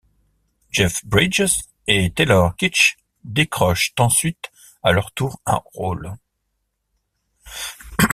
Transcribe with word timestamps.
Jeff 0.71 1.05
Bridges 1.05 1.61
et 1.85 2.11
Taylor 2.11 2.55
Kitsch 2.55 2.97
décrochent 3.23 3.93
ensuite 3.99 4.49
à 4.81 4.93
leur 4.93 5.11
tour 5.11 5.39
un 5.45 5.61
rôle. 5.75 6.17